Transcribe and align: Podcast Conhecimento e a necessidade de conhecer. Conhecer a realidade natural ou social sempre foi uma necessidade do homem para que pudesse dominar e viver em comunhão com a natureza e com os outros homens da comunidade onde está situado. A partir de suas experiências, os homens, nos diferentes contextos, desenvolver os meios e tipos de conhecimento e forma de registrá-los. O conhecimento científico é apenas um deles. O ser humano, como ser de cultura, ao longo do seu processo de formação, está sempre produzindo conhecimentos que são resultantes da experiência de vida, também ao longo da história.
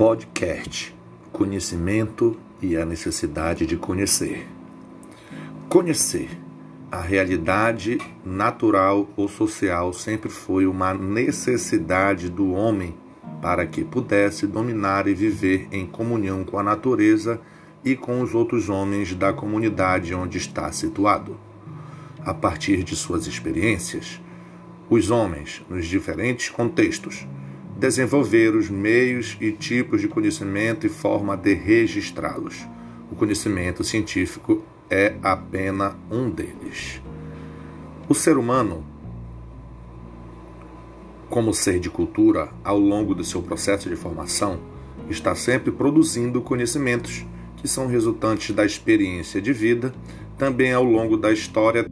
Podcast 0.00 0.96
Conhecimento 1.30 2.34
e 2.62 2.74
a 2.74 2.86
necessidade 2.86 3.66
de 3.66 3.76
conhecer. 3.76 4.48
Conhecer 5.68 6.30
a 6.90 7.02
realidade 7.02 7.98
natural 8.24 9.10
ou 9.14 9.28
social 9.28 9.92
sempre 9.92 10.30
foi 10.30 10.66
uma 10.66 10.94
necessidade 10.94 12.30
do 12.30 12.50
homem 12.52 12.94
para 13.42 13.66
que 13.66 13.84
pudesse 13.84 14.46
dominar 14.46 15.06
e 15.06 15.12
viver 15.12 15.68
em 15.70 15.84
comunhão 15.84 16.44
com 16.44 16.58
a 16.58 16.62
natureza 16.62 17.38
e 17.84 17.94
com 17.94 18.22
os 18.22 18.34
outros 18.34 18.70
homens 18.70 19.14
da 19.14 19.34
comunidade 19.34 20.14
onde 20.14 20.38
está 20.38 20.72
situado. 20.72 21.38
A 22.24 22.32
partir 22.32 22.82
de 22.84 22.96
suas 22.96 23.26
experiências, 23.26 24.18
os 24.88 25.10
homens, 25.10 25.62
nos 25.68 25.84
diferentes 25.84 26.48
contextos, 26.48 27.26
desenvolver 27.80 28.54
os 28.54 28.68
meios 28.68 29.38
e 29.40 29.50
tipos 29.50 30.02
de 30.02 30.06
conhecimento 30.06 30.86
e 30.86 30.90
forma 30.90 31.34
de 31.34 31.54
registrá-los. 31.54 32.66
O 33.10 33.16
conhecimento 33.16 33.82
científico 33.82 34.62
é 34.90 35.14
apenas 35.22 35.94
um 36.10 36.28
deles. 36.28 37.00
O 38.06 38.14
ser 38.14 38.36
humano, 38.36 38.84
como 41.30 41.54
ser 41.54 41.80
de 41.80 41.88
cultura, 41.88 42.50
ao 42.62 42.78
longo 42.78 43.14
do 43.14 43.24
seu 43.24 43.40
processo 43.40 43.88
de 43.88 43.96
formação, 43.96 44.60
está 45.08 45.34
sempre 45.34 45.72
produzindo 45.72 46.42
conhecimentos 46.42 47.24
que 47.56 47.66
são 47.66 47.86
resultantes 47.86 48.54
da 48.54 48.64
experiência 48.64 49.40
de 49.40 49.54
vida, 49.54 49.94
também 50.36 50.72
ao 50.72 50.84
longo 50.84 51.16
da 51.16 51.32
história. 51.32 51.86